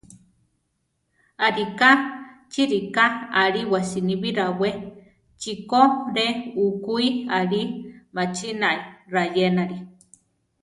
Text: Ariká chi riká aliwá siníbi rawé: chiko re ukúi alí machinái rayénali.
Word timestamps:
Ariká 1.47 1.89
chi 2.51 2.63
riká 2.73 3.05
aliwá 3.41 3.79
siníbi 3.89 4.29
rawé: 4.39 4.69
chiko 5.41 5.81
re 6.15 6.27
ukúi 6.65 7.07
alí 7.37 7.61
machinái 8.15 8.77
rayénali. 9.13 9.77